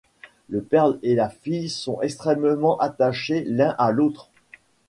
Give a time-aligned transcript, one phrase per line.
[0.49, 4.31] Le père et la fille sont extrêmement attachés l'un à l'autre.